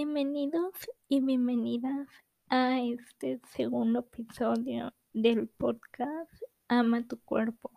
Bienvenidos 0.00 0.74
y 1.08 1.20
bienvenidas 1.20 2.06
a 2.48 2.80
este 2.80 3.40
segundo 3.56 3.98
episodio 3.98 4.94
del 5.12 5.48
podcast 5.48 6.30
Ama 6.68 7.04
tu 7.08 7.18
cuerpo. 7.18 7.72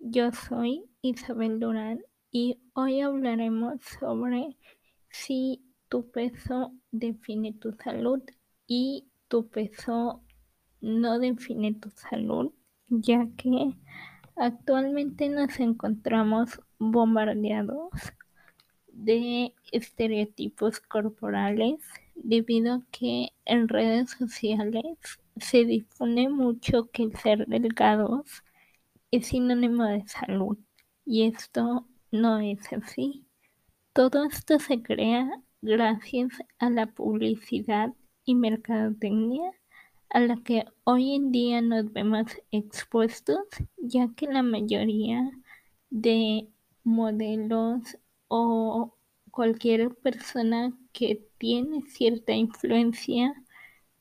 Yo 0.00 0.32
soy 0.32 0.82
Isabel 1.02 1.60
Durán 1.60 2.00
y 2.32 2.60
hoy 2.72 3.00
hablaremos 3.00 3.80
sobre 4.00 4.56
si 5.08 5.62
tu 5.88 6.10
peso 6.10 6.74
define 6.90 7.52
tu 7.52 7.70
salud 7.74 8.22
y 8.66 9.08
tu 9.28 9.48
peso 9.48 10.24
no 10.80 11.20
define 11.20 11.74
tu 11.74 11.90
salud, 11.90 12.52
ya 12.88 13.28
que 13.36 13.76
actualmente 14.34 15.28
nos 15.28 15.60
encontramos 15.60 16.60
bombardeados 16.80 17.92
de 18.92 19.54
estereotipos 19.72 20.80
corporales 20.80 21.80
debido 22.14 22.74
a 22.74 22.82
que 22.90 23.32
en 23.44 23.68
redes 23.68 24.10
sociales 24.10 24.96
se 25.36 25.64
difunde 25.64 26.28
mucho 26.28 26.90
que 26.90 27.04
el 27.04 27.16
ser 27.16 27.46
delgados 27.46 28.42
es 29.10 29.28
sinónimo 29.28 29.84
de 29.84 30.06
salud 30.06 30.58
y 31.04 31.24
esto 31.24 31.86
no 32.10 32.38
es 32.38 32.72
así. 32.72 33.24
Todo 33.92 34.24
esto 34.24 34.58
se 34.58 34.82
crea 34.82 35.30
gracias 35.60 36.30
a 36.58 36.70
la 36.70 36.86
publicidad 36.86 37.92
y 38.24 38.34
mercadotecnia 38.34 39.52
a 40.10 40.20
la 40.20 40.36
que 40.36 40.66
hoy 40.84 41.14
en 41.14 41.32
día 41.32 41.62
nos 41.62 41.92
vemos 41.92 42.26
expuestos, 42.50 43.38
ya 43.78 44.08
que 44.14 44.26
la 44.26 44.42
mayoría 44.42 45.30
de 45.90 46.48
modelos 46.84 47.98
o 48.34 48.94
cualquier 49.30 49.94
persona 49.94 50.72
que 50.92 51.28
tiene 51.36 51.82
cierta 51.82 52.32
influencia 52.32 53.34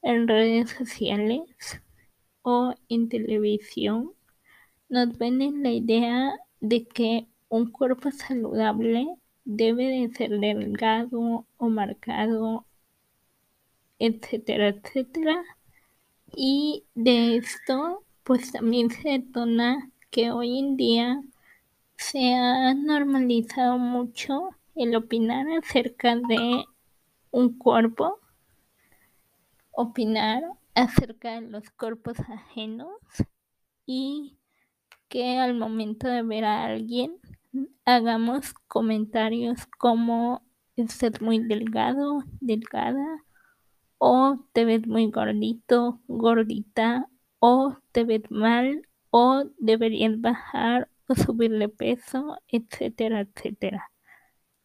en 0.01 0.27
redes 0.27 0.69
sociales 0.69 1.81
o 2.41 2.73
en 2.88 3.09
televisión 3.09 4.13
nos 4.88 5.17
venden 5.17 5.63
la 5.63 5.71
idea 5.71 6.33
de 6.61 6.85
que 6.88 7.27
un 7.49 7.71
cuerpo 7.71 8.09
saludable 8.11 9.05
debe 9.43 9.88
de 9.88 10.13
ser 10.15 10.39
delgado 10.39 11.45
o 11.57 11.69
marcado, 11.69 12.66
etcétera, 13.99 14.69
etcétera. 14.69 15.43
Y 16.33 16.85
de 16.95 17.35
esto, 17.35 18.05
pues 18.23 18.53
también 18.53 18.89
se 18.91 19.09
detona 19.09 19.91
que 20.09 20.31
hoy 20.31 20.59
en 20.59 20.77
día 20.77 21.21
se 22.02 22.33
ha 22.33 22.73
normalizado 22.73 23.77
mucho 23.77 24.49
el 24.75 24.95
opinar 24.95 25.45
acerca 25.52 26.16
de 26.16 26.66
un 27.30 27.57
cuerpo, 27.59 28.19
opinar 29.69 30.44
acerca 30.73 31.39
de 31.39 31.41
los 31.41 31.69
cuerpos 31.69 32.19
ajenos 32.22 32.89
y 33.85 34.35
que 35.09 35.38
al 35.38 35.53
momento 35.53 36.07
de 36.07 36.23
ver 36.23 36.44
a 36.44 36.66
alguien 36.66 37.19
hagamos 37.85 38.55
comentarios 38.67 39.67
como 39.77 40.41
estás 40.75 41.22
muy 41.22 41.38
delgado, 41.38 42.23
delgada, 42.39 43.23
o 43.99 44.44
te 44.53 44.66
ves 44.66 44.88
muy 44.88 45.11
gordito, 45.11 46.02
gordita, 46.07 47.07
o 47.38 47.78
te 47.91 48.06
ves 48.06 48.23
mal, 48.31 48.88
o 49.12 49.44
deberías 49.59 50.19
bajar 50.19 50.89
subirle 51.25 51.69
peso, 51.69 52.38
etcétera, 52.47 53.22
etcétera. 53.22 53.91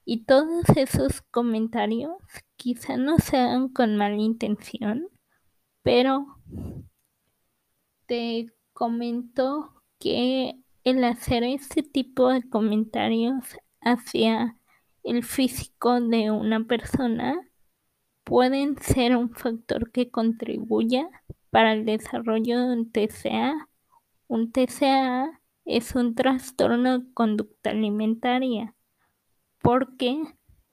Y 0.04 0.24
todos 0.24 0.64
esos 0.76 1.22
comentarios 1.30 2.12
quizá 2.56 2.96
no 2.96 3.18
sean 3.18 3.68
con 3.68 3.96
mala 3.96 4.16
intención, 4.16 5.08
pero 5.82 6.26
te 8.06 8.52
comento 8.72 9.82
que 9.98 10.54
el 10.84 11.02
hacer 11.04 11.42
este 11.42 11.82
tipo 11.82 12.28
de 12.28 12.48
comentarios 12.48 13.56
hacia 13.80 14.56
el 15.02 15.24
físico 15.24 16.00
de 16.00 16.30
una 16.30 16.64
persona 16.64 17.40
pueden 18.24 18.76
ser 18.78 19.16
un 19.16 19.30
factor 19.30 19.90
que 19.92 20.10
contribuya 20.10 21.08
para 21.50 21.72
el 21.72 21.84
desarrollo 21.84 22.60
de 22.60 22.72
un 22.76 22.90
TCA. 22.90 23.68
Un 24.28 24.52
TCA 24.52 25.40
es 25.66 25.94
un 25.94 26.14
trastorno 26.14 27.00
de 27.00 27.12
conducta 27.12 27.70
alimentaria 27.70 28.74
porque 29.60 30.22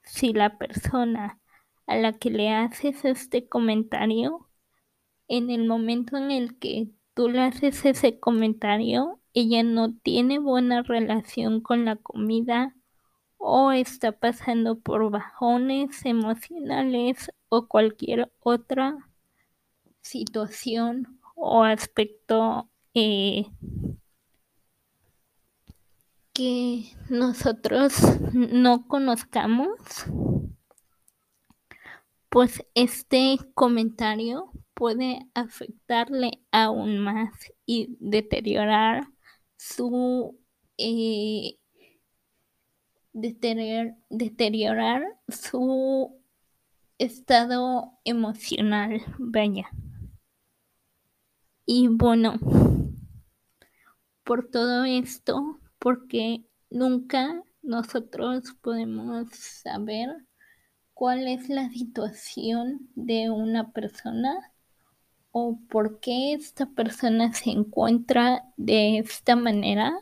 si 0.04 0.34
la 0.34 0.58
persona 0.58 1.40
a 1.88 1.98
la 1.98 2.14
que 2.14 2.30
le 2.30 2.52
haces 2.52 3.04
este 3.06 3.48
comentario, 3.48 4.50
en 5.28 5.50
el 5.50 5.68
momento 5.68 6.18
en 6.18 6.32
el 6.32 6.58
que 6.60 6.90
tú 7.14 7.30
le 7.30 7.42
haces 7.42 7.86
ese 7.86 8.20
comentario, 8.20 9.20
ella 9.34 9.64
no 9.64 9.96
tiene 9.96 10.40
buena 10.40 10.84
relación 10.84 11.62
con 11.62 11.86
la 11.86 11.96
comida 11.96 12.76
o 13.38 13.72
está 13.72 14.12
pasando 14.12 14.80
por 14.80 15.10
bajones 15.10 16.06
emocionales 16.06 17.32
o 17.50 17.68
cualquier 17.68 18.32
otra 18.40 19.10
situación 20.02 21.20
o 21.36 21.64
aspecto 21.64 22.70
eh, 22.94 23.48
que 26.34 26.92
nosotros 27.10 27.94
no 28.34 28.88
conozcamos, 28.88 29.78
pues 32.30 32.66
este 32.74 33.38
comentario 33.54 34.52
puede 34.74 35.30
afectarle 35.36 36.42
aún 36.52 37.00
más 37.00 37.32
y 37.66 37.96
deteriorar 38.00 39.08
su 39.58 40.40
eh, 40.78 41.60
deteriorar, 43.14 45.04
su 45.28 46.20
estado 46.98 48.00
emocional, 48.04 49.02
vaya. 49.20 49.70
Y 51.66 51.88
bueno, 51.88 52.40
por 54.24 54.50
todo 54.50 54.84
esto, 54.86 55.60
porque 55.84 56.46
nunca 56.70 57.44
nosotros 57.62 58.56
podemos 58.62 59.28
saber 59.32 60.16
cuál 60.94 61.28
es 61.28 61.50
la 61.50 61.70
situación 61.72 62.88
de 62.96 63.30
una 63.30 63.74
persona 63.74 64.54
o 65.34 65.60
por 65.68 66.00
qué 66.00 66.32
esta 66.32 66.68
persona 66.68 67.34
se 67.34 67.50
encuentra 67.50 68.46
de 68.56 69.00
esta 69.00 69.36
manera, 69.36 69.94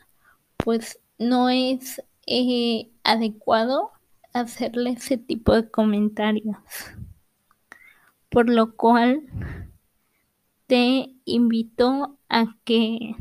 pues 0.55 0.99
no 1.17 1.49
es 1.49 2.03
eh, 2.27 2.91
adecuado 3.03 3.89
hacerle 4.33 4.91
ese 4.91 5.17
tipo 5.17 5.55
de 5.55 5.67
comentarios. 5.71 6.57
Por 8.29 8.49
lo 8.49 8.75
cual 8.75 9.23
te 10.67 11.15
invito 11.25 12.19
a 12.29 12.55
que 12.65 13.15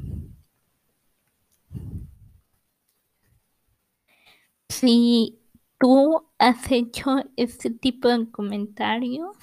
si 4.71 5.39
tú 5.79 6.27
has 6.39 6.71
hecho 6.71 7.17
este 7.37 7.71
tipo 7.71 8.09
de 8.09 8.31
comentarios 8.31 9.37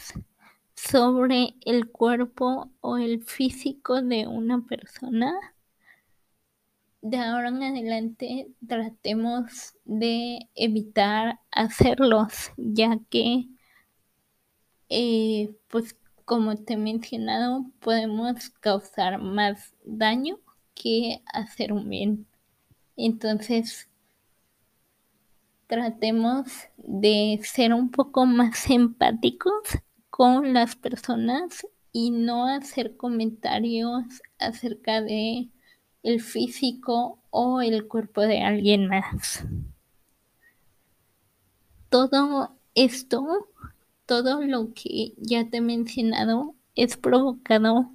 sobre 0.75 1.55
el 1.65 1.89
cuerpo 1.89 2.71
o 2.81 2.97
el 2.97 3.23
físico 3.23 4.01
de 4.01 4.27
una 4.27 4.61
persona, 4.65 5.33
de 7.01 7.17
ahora 7.17 7.49
en 7.49 7.63
adelante 7.63 8.47
tratemos 8.67 9.75
de 9.85 10.49
evitar 10.55 11.39
hacerlos, 11.51 12.51
ya 12.57 12.99
que, 13.09 13.47
eh, 14.89 15.53
pues 15.67 15.95
como 16.25 16.55
te 16.55 16.73
he 16.73 16.77
mencionado, 16.77 17.65
podemos 17.79 18.49
causar 18.61 19.21
más 19.21 19.73
daño 19.83 20.39
que 20.73 21.21
hacer 21.33 21.73
un 21.73 21.89
bien. 21.89 22.27
Entonces, 22.97 23.89
tratemos 25.67 26.47
de 26.77 27.39
ser 27.43 27.73
un 27.73 27.91
poco 27.91 28.25
más 28.25 28.69
empáticos 28.69 29.53
con 30.09 30.53
las 30.53 30.75
personas 30.75 31.67
y 31.91 32.11
no 32.11 32.47
hacer 32.47 32.97
comentarios 32.97 34.03
acerca 34.39 35.01
de 35.01 35.49
el 36.03 36.21
físico 36.21 37.19
o 37.29 37.61
el 37.61 37.87
cuerpo 37.87 38.21
de 38.21 38.41
alguien 38.41 38.87
más. 38.87 39.45
Todo 41.89 42.55
esto, 42.75 43.47
todo 44.05 44.41
lo 44.41 44.73
que 44.73 45.13
ya 45.17 45.49
te 45.49 45.57
he 45.57 45.61
mencionado 45.61 46.55
es 46.75 46.97
provocado 46.97 47.89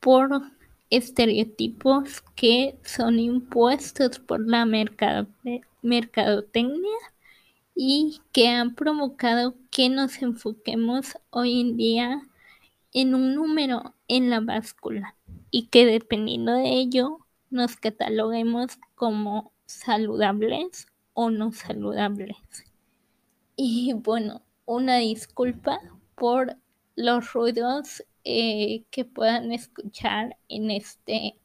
por 0.00 0.42
estereotipos 0.90 2.22
que 2.34 2.76
son 2.84 3.18
impuestos 3.18 4.18
por 4.18 4.40
la 4.46 4.64
mercadotecnia 5.82 6.98
y 7.74 8.20
que 8.32 8.48
han 8.48 8.74
provocado 8.74 9.54
que 9.70 9.88
nos 9.88 10.22
enfoquemos 10.22 11.16
hoy 11.30 11.60
en 11.60 11.76
día 11.76 12.22
en 12.92 13.14
un 13.14 13.34
número 13.34 13.94
en 14.08 14.30
la 14.30 14.40
báscula 14.40 15.16
y 15.50 15.66
que 15.66 15.84
dependiendo 15.84 16.52
de 16.52 16.70
ello 16.70 17.18
nos 17.50 17.76
cataloguemos 17.76 18.78
como 18.94 19.52
saludables 19.66 20.86
o 21.12 21.30
no 21.30 21.52
saludables. 21.52 22.36
Y 23.56 23.92
bueno, 23.94 24.42
una 24.66 24.96
disculpa 24.96 25.80
por 26.14 26.56
los 26.96 27.32
ruidos 27.32 28.04
eh, 28.24 28.84
que 28.90 29.04
puedan 29.04 29.52
escuchar 29.52 30.36
en 30.48 30.70
este 30.70 31.36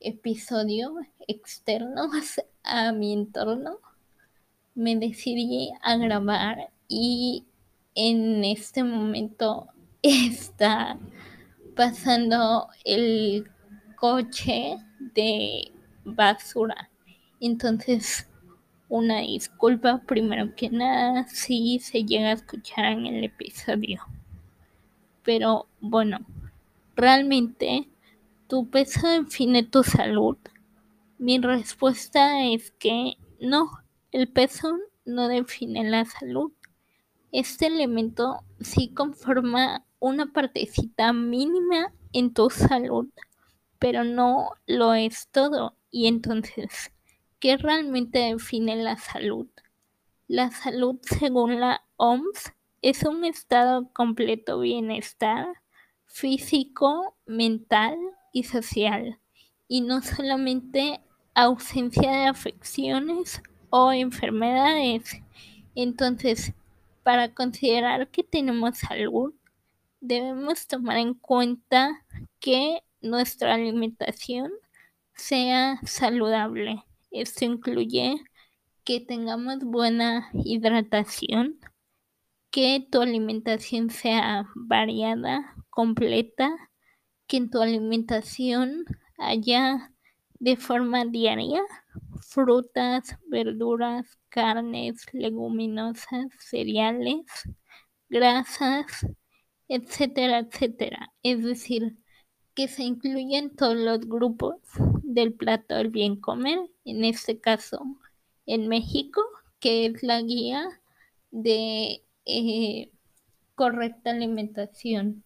episodio 0.00 0.94
externos 1.28 2.10
a 2.64 2.92
mi 2.92 3.12
entorno. 3.12 3.78
Me 4.74 4.96
decidí 4.96 5.70
a 5.82 5.96
grabar 5.96 6.70
y 6.88 7.46
en 7.94 8.44
este 8.44 8.84
momento 8.84 9.68
está 10.02 10.98
pasando 11.74 12.68
el 12.84 13.48
coche 13.96 14.76
de 15.14 15.72
basura. 16.04 16.90
Entonces, 17.40 18.28
una 18.88 19.20
disculpa 19.20 20.02
primero 20.06 20.54
que 20.54 20.70
nada 20.70 21.26
si 21.28 21.78
se 21.80 22.04
llega 22.04 22.28
a 22.28 22.32
escuchar 22.32 22.86
en 22.86 23.06
el 23.06 23.24
episodio. 23.24 24.02
Pero 25.26 25.66
bueno, 25.80 26.20
realmente 26.94 27.88
tu 28.46 28.70
peso 28.70 29.08
define 29.08 29.64
tu 29.64 29.82
salud. 29.82 30.36
Mi 31.18 31.40
respuesta 31.40 32.44
es 32.44 32.70
que 32.78 33.16
no, 33.40 33.72
el 34.12 34.28
peso 34.28 34.78
no 35.04 35.26
define 35.26 35.82
la 35.90 36.04
salud. 36.04 36.52
Este 37.32 37.66
elemento 37.66 38.44
sí 38.60 38.90
conforma 38.94 39.84
una 39.98 40.26
partecita 40.32 41.12
mínima 41.12 41.92
en 42.12 42.32
tu 42.32 42.48
salud, 42.48 43.08
pero 43.80 44.04
no 44.04 44.50
lo 44.68 44.94
es 44.94 45.26
todo. 45.32 45.74
Y 45.90 46.06
entonces, 46.06 46.92
¿qué 47.40 47.56
realmente 47.56 48.20
define 48.20 48.76
la 48.76 48.96
salud? 48.96 49.48
La 50.28 50.52
salud, 50.52 51.00
según 51.02 51.58
la 51.58 51.82
OMS, 51.96 52.52
es 52.82 53.02
un 53.04 53.24
estado 53.24 53.90
completo 53.92 54.60
bienestar 54.60 55.46
físico, 56.06 57.16
mental 57.26 57.96
y 58.32 58.44
social, 58.44 59.18
y 59.68 59.80
no 59.80 60.02
solamente 60.02 61.00
ausencia 61.34 62.10
de 62.10 62.26
afecciones 62.26 63.42
o 63.70 63.92
enfermedades. 63.92 65.20
Entonces, 65.74 66.54
para 67.02 67.34
considerar 67.34 68.08
que 68.08 68.24
tenemos 68.24 68.78
salud, 68.78 69.34
debemos 70.00 70.66
tomar 70.66 70.98
en 70.98 71.14
cuenta 71.14 72.04
que 72.40 72.82
nuestra 73.00 73.54
alimentación 73.54 74.50
sea 75.14 75.80
saludable. 75.84 76.84
Esto 77.10 77.44
incluye 77.44 78.16
que 78.84 79.00
tengamos 79.00 79.64
buena 79.64 80.30
hidratación, 80.32 81.58
que 82.56 82.88
tu 82.90 83.02
alimentación 83.02 83.90
sea 83.90 84.48
variada, 84.54 85.54
completa, 85.68 86.50
que 87.26 87.36
en 87.36 87.50
tu 87.50 87.60
alimentación 87.60 88.86
haya 89.18 89.92
de 90.38 90.56
forma 90.56 91.04
diaria 91.04 91.60
frutas, 92.22 93.14
verduras, 93.28 94.18
carnes, 94.30 95.04
leguminosas, 95.12 96.28
cereales, 96.38 97.26
grasas, 98.08 99.06
etcétera, 99.68 100.38
etcétera. 100.38 101.12
Es 101.22 101.44
decir, 101.44 101.98
que 102.54 102.68
se 102.68 102.84
incluyen 102.84 103.54
todos 103.54 103.76
los 103.76 104.00
grupos 104.00 104.56
del 105.02 105.34
plato 105.34 105.74
del 105.74 105.90
bien 105.90 106.18
comer, 106.18 106.58
en 106.86 107.04
este 107.04 107.38
caso 107.38 107.84
en 108.46 108.66
México, 108.68 109.20
que 109.60 109.84
es 109.84 110.02
la 110.02 110.22
guía 110.22 110.66
de 111.30 112.05
eh, 112.26 112.90
correcta 113.54 114.10
alimentación. 114.10 115.24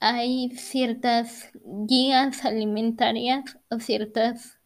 Hay 0.00 0.50
ciertas 0.56 1.50
guías 1.86 2.44
alimentarias 2.44 3.58
o 3.70 3.80
ciertas, 3.80 4.58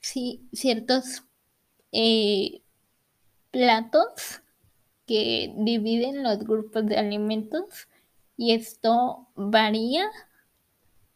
sí, 0.00 0.48
ciertos 0.52 1.24
eh, 1.92 2.62
platos 3.50 4.42
que 5.06 5.54
dividen 5.56 6.22
los 6.22 6.38
grupos 6.40 6.86
de 6.86 6.98
alimentos 6.98 7.88
y 8.36 8.52
esto 8.52 9.28
varía 9.34 10.10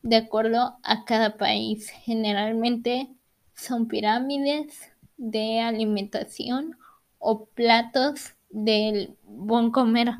de 0.03 0.17
acuerdo 0.17 0.79
a 0.83 1.05
cada 1.05 1.37
país. 1.37 1.91
Generalmente 1.91 3.09
son 3.55 3.89
pirámides 3.89 4.93
de 5.17 5.61
alimentación 5.61 6.79
o 7.19 7.45
platos 7.47 8.35
del 8.51 9.17
buen 9.23 9.71
comer. 9.71 10.11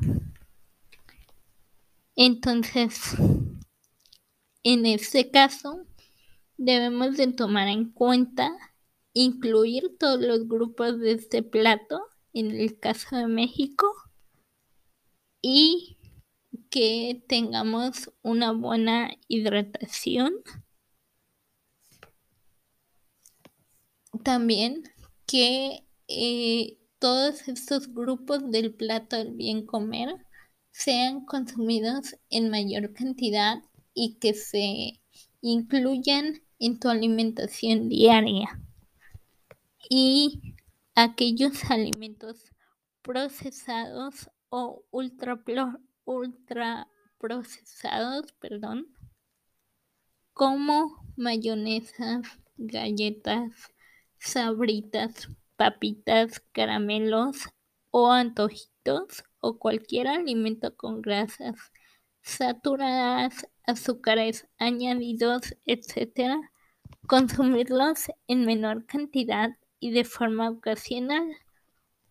Entonces, 2.15 3.15
en 4.63 4.85
este 4.85 5.31
caso, 5.31 5.85
debemos 6.57 7.17
de 7.17 7.31
tomar 7.31 7.67
en 7.67 7.91
cuenta 7.91 8.51
incluir 9.13 9.97
todos 9.97 10.21
los 10.21 10.47
grupos 10.47 10.99
de 10.99 11.13
este 11.13 11.43
plato, 11.43 12.01
en 12.33 12.51
el 12.51 12.79
caso 12.79 13.15
de 13.15 13.27
México, 13.27 13.87
y 15.41 15.97
que 16.69 17.23
tengamos 17.27 18.11
una 18.21 18.51
buena 18.51 19.11
hidratación. 19.27 20.33
También 24.23 24.83
que 25.25 25.85
eh, 26.07 26.77
todos 27.01 27.47
estos 27.47 27.91
grupos 27.91 28.51
del 28.51 28.75
plato 28.75 29.17
del 29.17 29.33
bien 29.33 29.65
comer 29.65 30.23
sean 30.69 31.25
consumidos 31.25 32.15
en 32.29 32.51
mayor 32.51 32.93
cantidad 32.93 33.57
y 33.95 34.19
que 34.19 34.35
se 34.35 35.01
incluyan 35.41 36.43
en 36.59 36.79
tu 36.79 36.89
alimentación 36.89 37.89
diaria. 37.89 38.61
Y 39.89 40.53
aquellos 40.93 41.71
alimentos 41.71 42.51
procesados 43.01 44.29
o 44.49 44.83
ultra, 44.91 45.43
ultra 46.05 46.87
procesados, 47.17 48.31
perdón, 48.33 48.85
como 50.33 51.03
mayonesas, 51.17 52.27
galletas, 52.57 53.73
sabritas, 54.19 55.29
papitas, 55.61 56.39
caramelos 56.53 57.47
o 57.91 58.11
antojitos 58.11 59.23
o 59.41 59.59
cualquier 59.59 60.07
alimento 60.07 60.75
con 60.75 61.03
grasas 61.03 61.55
saturadas, 62.23 63.47
azúcares 63.67 64.47
añadidos, 64.57 65.55
etc., 65.67 66.41
consumirlos 67.05 68.07
en 68.25 68.47
menor 68.47 68.87
cantidad 68.87 69.51
y 69.79 69.91
de 69.91 70.03
forma 70.03 70.49
ocasional. 70.49 71.29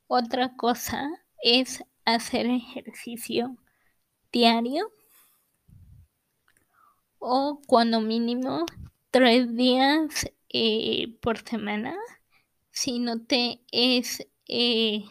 Otra 0.07 0.55
cosa 0.55 1.11
es 1.43 1.83
hacer 2.05 2.47
ejercicio 2.47 3.57
diario 4.31 4.93
o 7.19 7.61
cuando 7.67 8.01
mínimo 8.01 8.65
tres 9.11 9.57
días 9.57 10.31
eh, 10.51 11.19
por 11.21 11.39
semana 11.39 11.97
si 12.71 12.99
no 12.99 13.21
te 13.25 13.63
es 13.73 14.27
eh, 14.49 15.05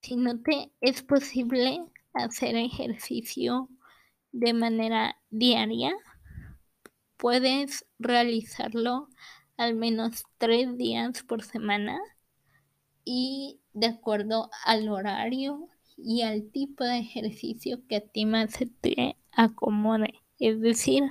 si 0.00 0.16
no 0.16 0.40
te 0.40 0.72
es 0.80 1.02
posible 1.02 1.84
hacer 2.14 2.56
ejercicio 2.56 3.68
de 4.32 4.52
manera 4.52 5.16
diaria, 5.30 5.92
puedes 7.16 7.86
realizarlo 7.98 9.08
al 9.56 9.74
menos 9.74 10.24
tres 10.38 10.76
días 10.76 11.22
por 11.22 11.42
semana 11.42 11.98
y 13.04 13.60
de 13.72 13.86
acuerdo 13.86 14.50
al 14.64 14.88
horario 14.88 15.68
y 15.96 16.22
al 16.22 16.50
tipo 16.50 16.84
de 16.84 16.98
ejercicio 16.98 17.86
que 17.88 17.96
a 17.96 18.00
ti 18.00 18.26
más 18.26 18.52
se 18.52 18.66
te 18.66 19.16
acomode. 19.32 20.20
Es 20.38 20.60
decir, 20.60 21.02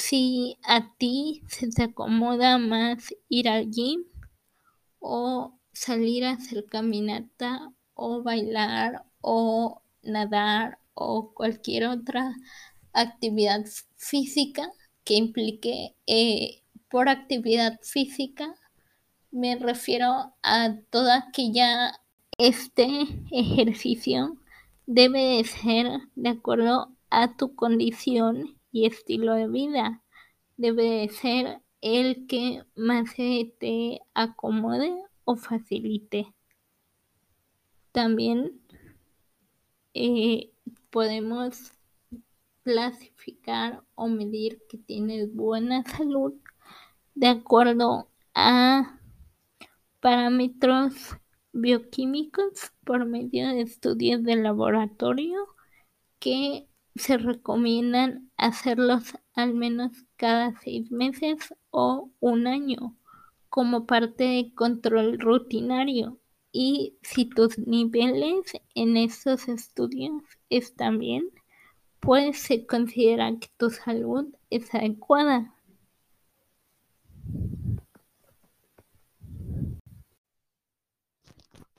si 0.00 0.56
a 0.64 0.96
ti 0.98 1.42
se 1.46 1.68
te 1.68 1.84
acomoda 1.84 2.58
más 2.58 3.14
ir 3.28 3.48
al 3.48 3.70
gym 3.70 4.04
o 4.98 5.58
salir 5.72 6.24
a 6.24 6.32
hacer 6.32 6.64
caminata 6.66 7.72
o 7.94 8.22
bailar 8.22 9.04
o 9.20 9.82
nadar 10.02 10.78
o 10.94 11.32
cualquier 11.34 11.86
otra 11.86 12.34
actividad 12.92 13.64
física 13.96 14.70
que 15.04 15.14
implique 15.14 15.94
eh, 16.06 16.62
por 16.88 17.08
actividad 17.08 17.78
física 17.82 18.54
me 19.30 19.56
refiero 19.56 20.34
a 20.42 20.76
toda 20.90 21.18
aquella 21.18 22.00
Este 22.38 22.86
ejercicio 23.30 24.38
debe 24.86 25.44
ser 25.44 25.86
de 26.14 26.30
acuerdo 26.30 26.96
a 27.10 27.36
tu 27.36 27.54
condición 27.54 28.59
y 28.72 28.86
estilo 28.86 29.34
de 29.34 29.48
vida. 29.48 30.02
Debe 30.56 31.08
ser 31.08 31.60
el 31.80 32.26
que 32.26 32.64
más 32.76 33.10
se 33.12 33.54
te 33.58 34.00
acomode 34.14 34.92
o 35.24 35.36
facilite. 35.36 36.34
También 37.92 38.60
eh, 39.94 40.52
podemos 40.90 41.72
clasificar 42.62 43.82
o 43.94 44.08
medir 44.08 44.62
que 44.68 44.78
tienes 44.78 45.34
buena 45.34 45.82
salud 45.84 46.34
de 47.14 47.28
acuerdo 47.28 48.08
a 48.34 49.00
parámetros 50.00 51.16
bioquímicos 51.52 52.72
por 52.84 53.06
medio 53.06 53.48
de 53.48 53.62
estudios 53.62 54.22
de 54.22 54.36
laboratorio 54.36 55.46
que 56.18 56.69
se 56.96 57.18
recomiendan 57.18 58.30
hacerlos 58.36 59.14
al 59.34 59.54
menos 59.54 59.92
cada 60.16 60.58
seis 60.60 60.90
meses 60.90 61.54
o 61.70 62.10
un 62.20 62.46
año 62.46 62.96
como 63.48 63.86
parte 63.86 64.24
de 64.24 64.54
control 64.54 65.18
rutinario 65.18 66.18
y 66.52 66.96
si 67.02 67.26
tus 67.26 67.58
niveles 67.58 68.52
en 68.74 68.96
estos 68.96 69.48
estudios 69.48 70.22
están 70.48 70.98
bien, 70.98 71.30
pues 72.00 72.38
se 72.38 72.66
considera 72.66 73.30
que 73.38 73.48
tu 73.56 73.70
salud 73.70 74.34
es 74.50 74.74
adecuada. 74.74 75.54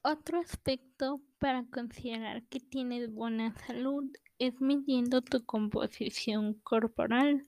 Otro 0.03 0.39
aspecto 0.39 1.21
para 1.37 1.65
considerar 1.65 2.43
que 2.45 2.59
tienes 2.59 3.13
buena 3.13 3.53
salud 3.67 4.05
es 4.41 4.59
midiendo 4.59 5.21
tu 5.21 5.45
composición 5.45 6.55
corporal, 6.63 7.47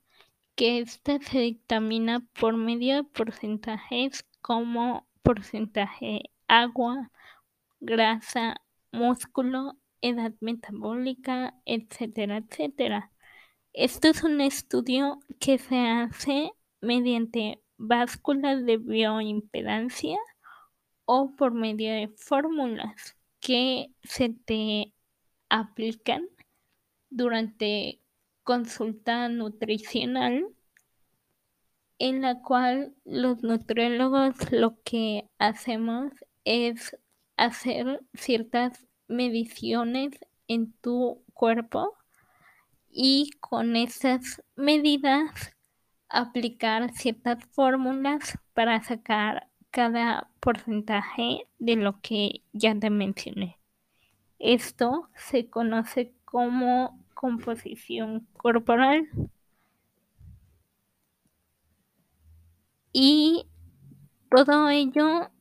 que 0.56 0.78
esta 0.78 1.20
se 1.20 1.40
dictamina 1.40 2.20
por 2.40 2.56
medio 2.56 2.98
de 2.98 3.04
porcentajes 3.04 4.24
como 4.42 5.08
porcentaje 5.24 6.30
agua, 6.48 7.12
grasa, 7.80 8.62
músculo, 8.92 9.76
edad 10.02 10.34
metabólica, 10.40 11.56
etcétera, 11.66 12.38
etcétera. 12.38 13.12
Esto 13.74 14.10
es 14.10 14.24
un 14.24 14.40
estudio 14.40 15.20
que 15.40 15.58
se 15.58 15.80
hace 15.80 16.52
mediante 16.80 17.60
básculas 17.78 18.66
de 18.66 18.78
bioimpedancia 18.78 20.20
o 21.06 21.36
por 21.36 21.56
medio 21.56 21.92
de 21.92 22.10
fórmulas 22.10 23.18
que 23.40 23.90
se 24.04 24.30
te 24.30 24.94
aplican 25.50 26.28
durante 27.16 28.00
consulta 28.44 29.30
nutricional 29.30 30.48
en 32.00 32.22
la 32.22 32.42
cual 32.42 32.94
los 33.06 33.44
nutriólogos 33.44 34.36
lo 34.52 34.82
que 34.84 35.30
hacemos 35.38 36.12
es 36.44 36.98
hacer 37.38 38.02
ciertas 38.14 38.86
mediciones 39.08 40.12
en 40.48 40.74
tu 40.74 41.24
cuerpo 41.34 41.94
y 42.90 43.32
con 43.40 43.76
esas 43.76 44.44
medidas 44.56 45.56
aplicar 46.10 46.92
ciertas 46.94 47.44
fórmulas 47.52 48.38
para 48.54 48.84
sacar 48.84 49.50
cada 49.72 50.30
porcentaje 50.40 51.48
de 51.58 51.76
lo 51.76 52.00
que 52.02 52.44
ya 52.52 52.78
te 52.78 52.90
mencioné. 52.90 53.58
Esto 54.38 55.10
se 55.16 55.50
conoce 55.50 56.14
como 56.26 57.03
composición 57.24 58.28
corporal. 58.34 59.08
Y 62.92 63.48
todo 64.30 64.68
ello 64.68 65.32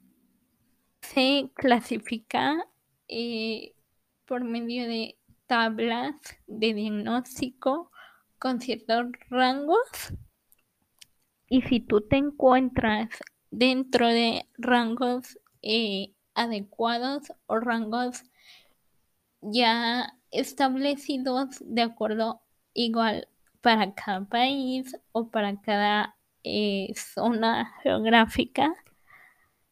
se 1.00 1.50
clasifica 1.54 2.68
eh, 3.08 3.74
por 4.26 4.44
medio 4.44 4.86
de 4.86 5.18
tablas 5.48 6.14
de 6.46 6.72
diagnóstico 6.72 7.90
con 8.38 8.60
ciertos 8.60 9.06
rangos. 9.28 10.14
Y 11.48 11.62
si 11.62 11.80
tú 11.80 12.00
te 12.00 12.16
encuentras 12.16 13.08
dentro 13.50 14.06
de 14.06 14.46
rangos 14.56 15.36
eh, 15.62 16.12
adecuados 16.34 17.32
o 17.46 17.58
rangos 17.58 18.22
ya 19.40 20.16
establecidos 20.32 21.58
de 21.60 21.82
acuerdo 21.82 22.42
igual 22.74 23.28
para 23.60 23.94
cada 23.94 24.24
país 24.24 24.96
o 25.12 25.30
para 25.30 25.60
cada 25.60 26.16
eh, 26.44 26.92
zona 26.96 27.72
geográfica. 27.82 28.74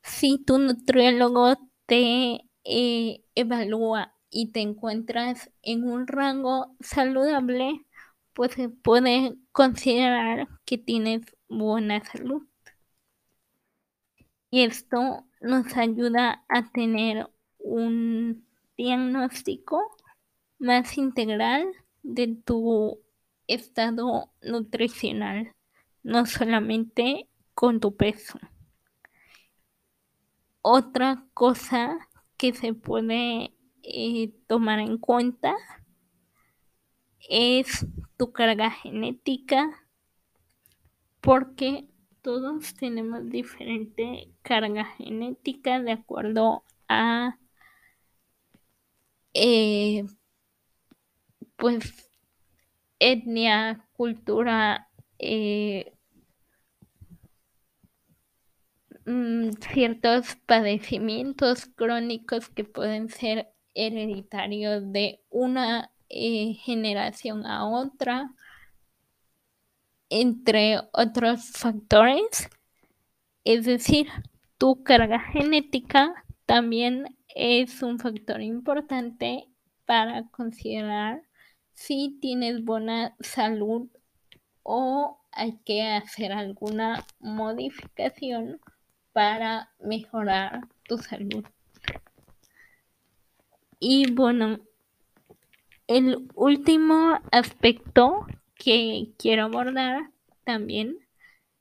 Si 0.02 0.38
tu 0.38 0.59
nutriólogo 0.59 1.57
te 1.87 2.40
eh, 2.64 3.25
evalúa 3.35 4.14
y 4.31 4.52
te 4.52 4.61
encuentras 4.61 5.50
en 5.62 5.85
un 5.85 6.07
rango 6.07 6.76
saludable, 6.81 7.87
pues 8.35 8.52
se 8.52 8.69
puede 8.69 9.37
considerar 9.52 10.49
que 10.64 10.79
tienes 10.79 11.23
buena 11.49 12.05
salud 12.05 12.50
y 14.50 14.64
esto 14.64 15.25
nos 15.40 15.76
ayuda 15.76 16.45
a 16.49 16.71
tener 16.73 17.31
un 17.59 18.45
diagnóstico 18.76 19.81
más 20.61 20.97
integral 20.99 21.67
de 22.02 22.37
tu 22.45 23.00
estado 23.49 24.31
nutricional, 24.43 25.55
no 26.02 26.26
solamente 26.26 27.29
con 27.55 27.81
tu 27.81 27.97
peso. 27.97 28.38
Otra 30.62 31.25
cosa 31.35 32.09
que 32.37 32.52
se 32.55 32.75
puede 32.75 33.52
eh, 33.83 34.33
tomar 34.47 34.79
en 34.79 34.99
cuenta 34.99 35.57
es 37.29 37.87
tu 38.17 38.33
carga 38.33 38.71
genética 38.71 39.87
porque 41.21 41.88
todos 42.23 42.75
tenemos 42.75 43.29
diferente 43.31 44.31
carga 44.43 44.85
genética 44.85 45.81
de 45.81 45.93
acuerdo 45.93 46.64
a 46.88 47.38
eh, 49.35 50.05
pues 51.61 52.11
etnia, 52.99 53.87
cultura, 53.93 54.88
eh, 55.19 55.93
mm, 59.05 59.50
ciertos 59.73 60.37
padecimientos 60.47 61.67
crónicos 61.67 62.49
que 62.49 62.64
pueden 62.64 63.11
ser 63.11 63.49
hereditarios 63.75 64.90
de 64.90 65.21
una 65.29 65.93
eh, 66.09 66.55
generación 66.55 67.45
a 67.47 67.69
otra 67.69 68.35
entre 70.09 70.81
otros 70.93 71.50
factores. 71.52 72.49
Es 73.45 73.67
decir, 73.67 74.09
tu 74.59 74.83
carga 74.83 75.21
genética 75.21 76.25
también 76.47 77.17
es 77.29 77.83
un 77.83 77.99
factor 77.99 78.40
importante 78.40 79.47
para 79.85 80.26
considerar 80.31 81.30
si 81.81 82.19
tienes 82.21 82.63
buena 82.63 83.17
salud 83.21 83.89
o 84.63 85.19
hay 85.33 85.59
que 85.65 85.81
hacer 85.83 86.31
alguna 86.31 87.07
modificación 87.21 88.61
para 89.15 89.73
mejorar 89.81 90.69
tu 90.87 90.99
salud. 90.99 91.43
Y 93.79 94.13
bueno, 94.13 94.61
el 95.87 96.29
último 96.35 97.19
aspecto 97.33 98.27
que 98.57 99.15
quiero 99.17 99.45
abordar 99.45 100.11
también 100.45 100.99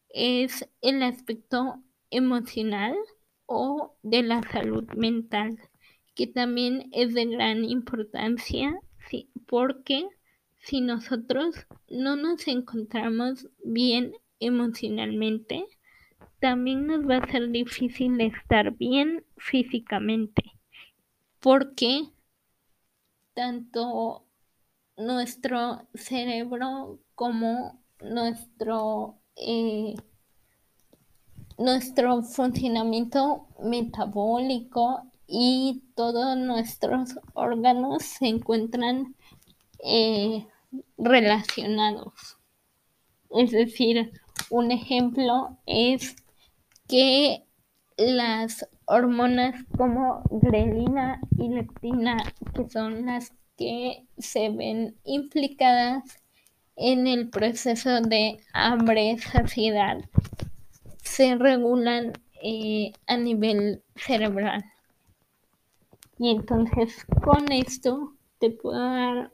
es 0.09 0.67
el 0.81 1.01
aspecto 1.01 1.81
emocional 2.09 2.93
o 3.45 3.95
de 4.03 4.23
la 4.23 4.43
salud 4.43 4.83
mental, 4.97 5.57
que 6.13 6.27
también 6.27 6.89
es 6.91 7.13
de 7.13 7.25
gran 7.25 7.63
importancia, 7.63 8.81
porque 9.45 10.07
si 10.59 10.81
nosotros 10.81 11.55
no 11.89 12.15
nos 12.15 12.47
encontramos 12.47 13.47
bien 13.63 14.13
emocionalmente, 14.39 15.65
también 16.39 16.87
nos 16.87 17.07
va 17.07 17.17
a 17.17 17.31
ser 17.31 17.49
difícil 17.49 18.19
estar 18.21 18.71
bien 18.77 19.25
físicamente, 19.37 20.43
porque 21.39 22.09
tanto 23.33 24.25
nuestro 24.97 25.87
cerebro 25.93 26.99
como 27.15 27.81
nuestro, 28.01 29.17
eh, 29.35 29.95
nuestro 31.57 32.21
funcionamiento 32.23 33.47
metabólico 33.61 35.08
y 35.31 35.83
todos 35.95 36.35
nuestros 36.37 37.19
órganos 37.33 38.03
se 38.03 38.27
encuentran 38.27 39.15
eh, 39.83 40.47
relacionados. 40.97 42.37
Es 43.29 43.51
decir, 43.51 44.11
un 44.49 44.71
ejemplo 44.71 45.57
es 45.67 46.15
que 46.87 47.45
las 47.95 48.67
hormonas 48.85 49.63
como 49.77 50.23
grelina 50.31 51.21
y 51.37 51.49
leptina, 51.49 52.17
que 52.55 52.67
son 52.67 53.05
las 53.05 53.31
que 53.55 54.05
se 54.17 54.49
ven 54.49 54.95
implicadas 55.03 56.03
en 56.75 57.05
el 57.05 57.29
proceso 57.29 58.01
de 58.01 58.39
hambre, 58.53 59.17
saciedad, 59.19 59.99
se 61.03 61.35
regulan 61.35 62.13
eh, 62.41 62.93
a 63.05 63.17
nivel 63.17 63.83
cerebral. 63.95 64.63
Y 66.19 66.31
entonces 66.31 67.05
con 67.23 67.49
esto 67.49 68.13
te 68.39 68.51
puedo 68.51 68.77
dar 68.77 69.31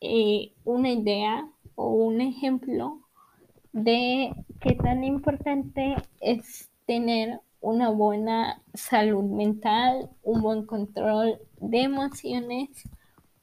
eh, 0.00 0.52
una 0.64 0.90
idea 0.90 1.46
o 1.74 1.90
un 1.90 2.22
ejemplo 2.22 3.00
de 3.72 4.32
qué 4.60 4.74
tan 4.76 5.04
importante 5.04 5.96
es 6.20 6.70
tener 6.86 7.40
una 7.60 7.90
buena 7.90 8.62
salud 8.72 9.24
mental, 9.24 10.08
un 10.22 10.40
buen 10.40 10.64
control 10.64 11.38
de 11.60 11.82
emociones 11.82 12.70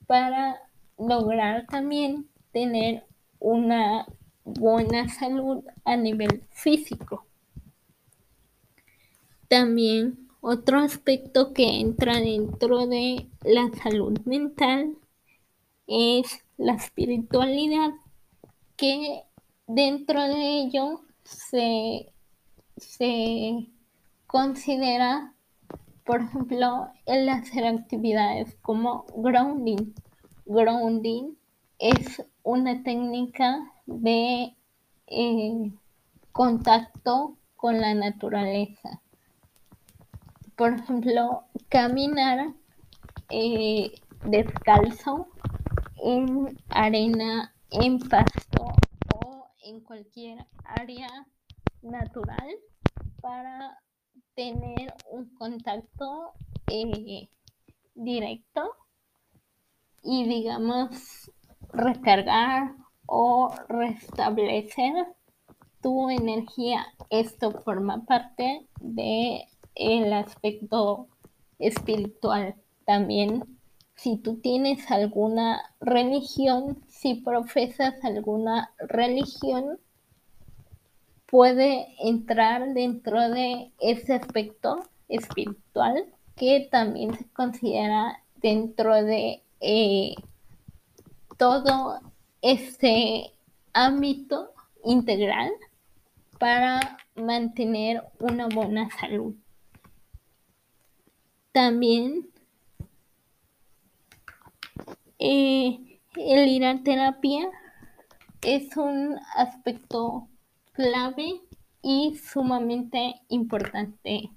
para 0.07 0.59
lograr 0.97 1.67
también 1.67 2.27
tener 2.51 3.05
una 3.39 4.07
buena 4.43 5.09
salud 5.09 5.63
a 5.85 5.95
nivel 5.95 6.41
físico. 6.49 7.27
También 9.47 10.26
otro 10.47 10.79
aspecto 10.79 11.51
que 11.51 11.81
entra 11.81 12.21
dentro 12.21 12.87
de 12.87 13.27
la 13.43 13.69
salud 13.83 14.17
mental 14.23 14.95
es 15.87 16.45
la 16.55 16.75
espiritualidad, 16.75 17.89
que 18.77 19.23
dentro 19.67 20.23
de 20.23 20.59
ello 20.61 21.01
se, 21.25 22.13
se 22.77 23.67
considera, 24.25 25.33
por 26.05 26.21
ejemplo, 26.21 26.91
el 27.05 27.27
hacer 27.27 27.67
actividades 27.67 28.55
como 28.61 29.05
grounding. 29.17 29.93
Grounding 30.45 31.37
es 31.77 32.23
una 32.43 32.83
técnica 32.83 33.69
de 33.85 34.55
eh, 35.07 35.71
contacto 36.31 37.35
con 37.57 37.81
la 37.81 37.93
naturaleza. 37.93 39.01
Por 40.57 40.73
ejemplo, 40.73 41.43
caminar 41.69 42.51
eh, 43.29 43.91
descalzo 44.25 45.27
en 46.03 46.57
arena, 46.69 47.53
en 47.69 47.99
pasto 47.99 48.65
o 49.13 49.51
en 49.61 49.81
cualquier 49.81 50.39
área 50.63 51.09
natural 51.83 52.55
para 53.21 53.77
tener 54.33 54.95
un 55.11 55.31
contacto 55.35 56.33
eh, 56.71 57.29
directo 57.93 58.63
y 60.01 60.27
digamos 60.27 61.31
recargar 61.71 62.73
o 63.05 63.53
restablecer 63.69 65.05
tu 65.83 66.09
energía. 66.09 66.87
Esto 67.11 67.51
forma 67.51 68.05
parte 68.05 68.67
de 68.79 69.45
el 69.77 70.13
aspecto 70.13 71.07
espiritual. 71.59 72.55
También 72.85 73.57
si 73.97 74.17
tú 74.17 74.37
tienes 74.37 74.89
alguna 74.91 75.61
religión, 75.81 76.83
si 76.87 77.15
profesas 77.15 77.95
alguna 78.03 78.71
religión, 78.77 79.79
puede 81.25 81.87
entrar 81.99 82.73
dentro 82.73 83.29
de 83.29 83.71
ese 83.79 84.13
aspecto 84.13 84.87
espiritual 85.09 86.05
que 86.35 86.67
también 86.71 87.15
se 87.15 87.27
considera 87.29 88.23
dentro 88.35 89.03
de 89.03 89.41
eh, 89.59 90.15
todo 91.37 91.99
ese 92.41 93.33
ámbito 93.73 94.51
integral 94.85 95.51
para 96.39 96.99
mantener 97.15 98.03
una 98.19 98.47
buena 98.47 98.89
salud. 98.91 99.35
También 101.57 102.29
eh, 105.17 105.99
el 106.15 106.47
ir 106.47 106.63
a 106.63 106.83
terapia 106.83 107.49
es 108.43 108.77
un 108.77 109.17
aspecto 109.35 110.27
clave 110.73 111.41
y 111.81 112.15
sumamente 112.15 113.15
importante 113.29 114.29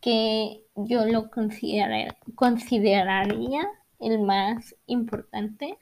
que 0.00 0.62
yo 0.76 1.04
lo 1.06 1.28
consideraría 1.28 3.68
el 3.98 4.20
más 4.20 4.76
importante 4.86 5.76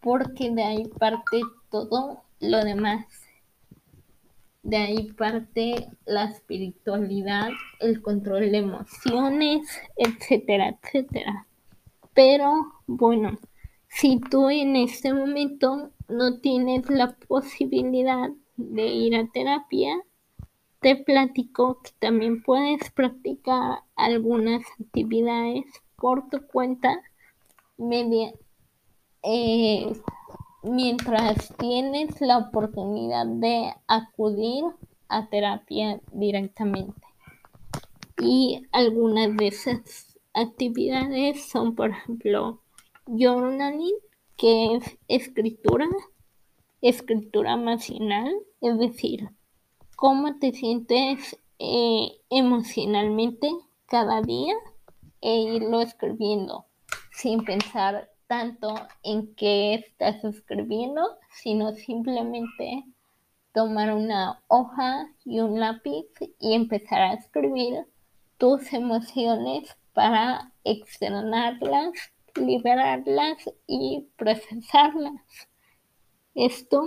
porque 0.00 0.50
de 0.50 0.64
ahí 0.64 0.88
parte 0.98 1.42
todo 1.70 2.24
lo 2.40 2.64
demás. 2.64 3.27
De 4.62 4.76
ahí 4.76 5.12
parte 5.12 5.88
la 6.04 6.24
espiritualidad, 6.24 7.50
el 7.80 8.02
control 8.02 8.50
de 8.50 8.58
emociones, 8.58 9.66
etcétera, 9.96 10.78
etcétera. 10.82 11.46
Pero 12.12 12.72
bueno, 12.86 13.38
si 13.88 14.20
tú 14.20 14.50
en 14.50 14.76
este 14.76 15.14
momento 15.14 15.90
no 16.08 16.40
tienes 16.40 16.88
la 16.90 17.16
posibilidad 17.28 18.30
de 18.56 18.86
ir 18.86 19.16
a 19.16 19.26
terapia, 19.28 19.96
te 20.80 20.96
platico 20.96 21.80
que 21.82 21.90
también 21.98 22.42
puedes 22.42 22.90
practicar 22.90 23.80
algunas 23.96 24.62
actividades 24.80 25.64
por 25.96 26.28
tu 26.28 26.46
cuenta 26.46 27.00
media, 27.76 28.32
eh, 29.22 29.92
mientras 30.68 31.54
tienes 31.56 32.20
la 32.20 32.38
oportunidad 32.38 33.26
de 33.26 33.74
acudir 33.86 34.64
a 35.08 35.28
terapia 35.28 36.00
directamente. 36.12 37.00
Y 38.20 38.66
algunas 38.72 39.36
de 39.36 39.46
esas 39.46 40.18
actividades 40.34 41.48
son, 41.48 41.74
por 41.74 41.90
ejemplo, 41.90 42.60
journaling, 43.06 43.94
que 44.36 44.76
es 44.76 44.98
escritura, 45.08 45.88
escritura 46.82 47.54
emocional, 47.54 48.32
es 48.60 48.78
decir, 48.78 49.30
cómo 49.96 50.38
te 50.38 50.52
sientes 50.52 51.38
eh, 51.58 52.20
emocionalmente 52.30 53.50
cada 53.86 54.20
día 54.20 54.54
e 55.20 55.40
irlo 55.40 55.80
escribiendo 55.80 56.66
sin 57.10 57.44
pensar 57.44 58.10
tanto 58.28 58.74
en 59.02 59.34
qué 59.34 59.74
estás 59.74 60.22
escribiendo, 60.22 61.02
sino 61.30 61.72
simplemente 61.72 62.84
tomar 63.52 63.92
una 63.92 64.40
hoja 64.46 65.08
y 65.24 65.40
un 65.40 65.58
lápiz 65.58 66.06
y 66.38 66.54
empezar 66.54 67.00
a 67.00 67.14
escribir 67.14 67.86
tus 68.36 68.72
emociones 68.72 69.76
para 69.94 70.52
externarlas, 70.62 71.90
liberarlas 72.36 73.38
y 73.66 74.06
procesarlas. 74.16 75.48
Esto 76.34 76.84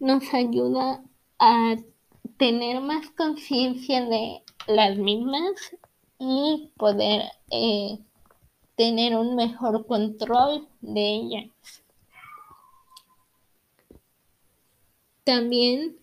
nos 0.00 0.34
ayuda 0.34 1.04
a 1.38 1.76
tener 2.38 2.80
más 2.80 3.10
conciencia 3.10 4.04
de 4.04 4.42
las 4.66 4.96
mismas 4.96 5.76
y 6.18 6.72
poder 6.76 7.22
eh, 7.50 7.98
tener 8.76 9.16
un 9.16 9.34
mejor 9.34 9.86
control 9.86 10.68
de 10.80 11.14
ellas. 11.14 11.50
También 15.24 15.96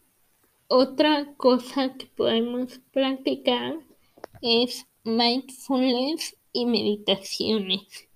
otra 0.67 1.33
cosa 1.37 1.93
que 1.93 2.07
podemos 2.07 2.79
practicar 2.91 3.79
es 4.41 4.85
mindfulness 5.03 6.35
y 6.51 6.65
meditaciones. 6.65 8.09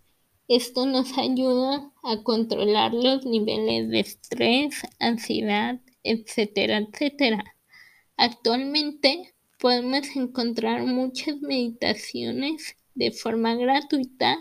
Esto 0.48 0.86
nos 0.86 1.18
ayuda 1.18 1.92
a 2.04 2.24
controlar 2.24 2.94
los 2.94 3.26
niveles 3.26 3.90
de 3.90 4.00
estrés, 4.00 4.82
ansiedad, 5.00 5.80
etcétera, 6.04 6.78
etcétera. 6.78 7.56
Actualmente 8.16 9.34
podemos 9.60 10.16
encontrar 10.16 10.84
muchas 10.84 11.40
meditaciones 11.42 12.76
de 12.96 13.12
forma 13.12 13.56
gratuita 13.56 14.38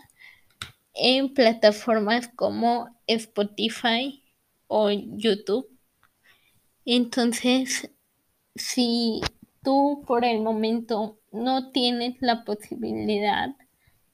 en 0.97 1.35
plataformas 1.35 2.29
como 2.29 2.89
Spotify 3.07 4.25
o 4.67 4.91
YouTube. 4.91 5.69
Entonces, 6.85 7.91
si 8.55 9.21
tú 9.63 10.03
por 10.07 10.25
el 10.25 10.41
momento 10.41 11.19
no 11.33 11.71
tienes 11.71 12.17
la 12.21 12.45
posibilidad 12.45 13.55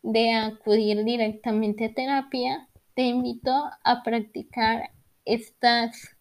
de 0.03 0.33
acudir 0.33 1.05
directamente 1.05 1.87
a 1.87 1.95
terapia, 1.95 2.69
te 2.95 3.03
invito 3.03 3.53
a 3.85 4.03
practicar 4.03 4.91
estas 5.25 6.17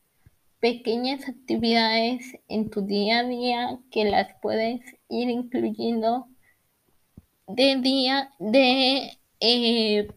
pequeñas 0.59 1.27
actividades 1.27 2.37
en 2.47 2.69
tu 2.69 2.83
día 2.83 3.19
a 3.19 3.23
día 3.23 3.79
que 3.89 4.05
las 4.05 4.27
puedes 4.41 4.81
ir 5.09 5.29
incluyendo 5.29 6.27
de 7.47 7.75
día 7.77 8.31
de, 8.39 9.17
eh, 9.39 10.07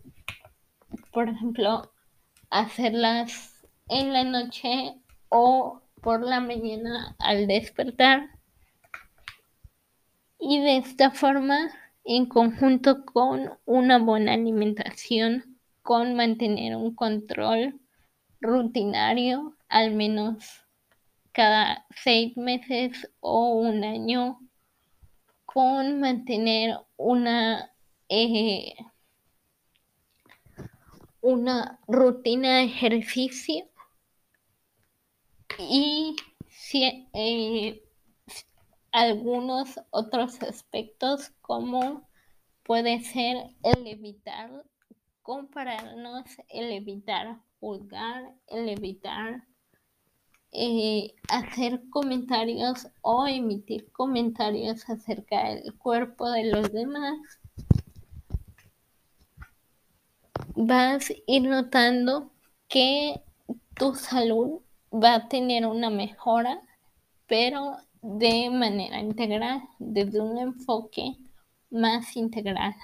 por 1.14 1.28
ejemplo, 1.28 1.92
hacerlas 2.50 3.64
en 3.88 4.12
la 4.12 4.24
noche 4.24 4.96
o 5.28 5.80
por 6.02 6.22
la 6.22 6.40
mañana 6.40 7.14
al 7.20 7.46
despertar. 7.46 8.28
Y 10.38 10.60
de 10.60 10.76
esta 10.78 11.12
forma, 11.12 11.70
en 12.04 12.26
conjunto 12.26 13.06
con 13.06 13.50
una 13.64 13.98
buena 13.98 14.34
alimentación, 14.34 15.56
con 15.82 16.16
mantener 16.16 16.76
un 16.76 16.94
control 16.94 17.80
rutinario, 18.40 19.56
al 19.68 19.92
menos 19.92 20.64
cada 21.32 21.86
seis 21.94 22.36
meses 22.36 23.10
o 23.20 23.54
un 23.54 23.84
año, 23.84 24.40
con 25.46 26.00
mantener 26.00 26.76
una 26.96 27.70
eh, 28.08 28.74
una 31.24 31.80
rutina 31.88 32.58
de 32.58 32.64
ejercicio 32.64 33.64
y 35.58 36.16
eh, 37.14 37.82
algunos 38.92 39.80
otros 39.88 40.42
aspectos 40.42 41.30
como 41.40 42.06
puede 42.62 43.00
ser 43.00 43.38
el 43.62 43.86
evitar 43.86 44.64
compararnos, 45.22 46.24
el 46.50 46.70
evitar 46.72 47.40
juzgar, 47.58 48.34
el 48.48 48.68
evitar 48.68 49.44
eh, 50.52 51.14
hacer 51.30 51.88
comentarios 51.88 52.88
o 53.00 53.26
emitir 53.26 53.90
comentarios 53.92 54.86
acerca 54.90 55.48
del 55.48 55.74
cuerpo 55.78 56.30
de 56.30 56.44
los 56.50 56.70
demás 56.70 57.40
vas 60.56 61.10
a 61.10 61.14
ir 61.26 61.42
notando 61.42 62.30
que 62.68 63.20
tu 63.76 63.94
salud 63.94 64.60
va 64.92 65.14
a 65.14 65.28
tener 65.28 65.66
una 65.66 65.90
mejora, 65.90 66.60
pero 67.26 67.76
de 68.02 68.50
manera 68.50 69.00
integral, 69.00 69.62
desde 69.78 70.20
un 70.20 70.38
enfoque 70.38 71.16
más 71.70 72.16
integral. 72.16 72.74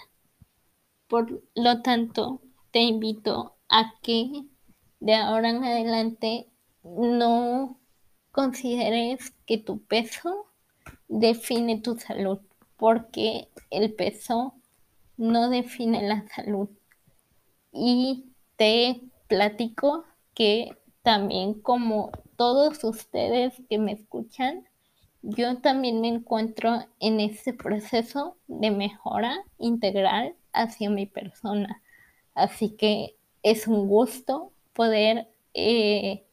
Por 1.06 1.42
lo 1.54 1.82
tanto, 1.82 2.40
te 2.70 2.80
invito 2.80 3.56
a 3.68 3.94
que 4.02 4.44
de 4.98 5.14
ahora 5.14 5.50
en 5.50 5.64
adelante 5.64 6.48
no 6.82 7.78
consideres 8.32 9.32
que 9.46 9.58
tu 9.58 9.84
peso 9.84 10.46
define 11.08 11.80
tu 11.80 11.96
salud, 11.96 12.40
porque 12.76 13.48
el 13.70 13.94
peso 13.94 14.54
no 15.16 15.50
define 15.50 16.02
la 16.08 16.26
salud 16.28 16.68
y 17.72 18.32
te 18.56 19.00
platico 19.28 20.04
que 20.34 20.76
también 21.02 21.54
como 21.60 22.10
todos 22.36 22.84
ustedes 22.84 23.54
que 23.68 23.78
me 23.78 23.92
escuchan, 23.92 24.66
yo 25.22 25.58
también 25.58 26.00
me 26.00 26.08
encuentro 26.08 26.86
en 26.98 27.20
ese 27.20 27.52
proceso 27.52 28.36
de 28.48 28.70
mejora 28.70 29.36
integral 29.58 30.34
hacia 30.52 30.90
mi 30.90 31.06
persona. 31.06 31.82
Así 32.34 32.70
que 32.70 33.16
es 33.42 33.66
un 33.66 33.88
gusto 33.88 34.52
poder 34.72 35.28
eh, 35.54 36.24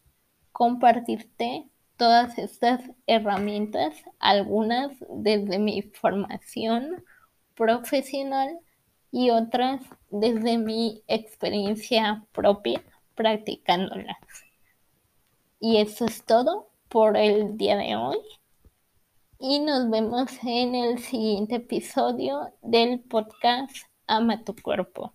compartirte 0.51 1.67
todas 1.97 2.37
estas 2.37 2.81
herramientas, 3.07 3.95
algunas 4.19 4.91
desde 5.09 5.59
mi 5.59 5.81
formación 5.81 7.03
profesional 7.55 8.59
y 9.11 9.29
otras 9.29 9.81
desde 10.09 10.57
mi 10.57 11.03
experiencia 11.07 12.25
propia 12.31 12.81
practicándolas. 13.15 14.17
Y 15.59 15.77
eso 15.77 16.05
es 16.05 16.23
todo 16.23 16.69
por 16.89 17.17
el 17.17 17.57
día 17.57 17.77
de 17.77 17.95
hoy. 17.95 18.19
Y 19.39 19.59
nos 19.59 19.89
vemos 19.89 20.31
en 20.43 20.75
el 20.75 20.99
siguiente 20.99 21.55
episodio 21.55 22.53
del 22.61 22.99
podcast 23.01 23.75
Ama 24.07 24.43
tu 24.43 24.55
cuerpo. 24.55 25.13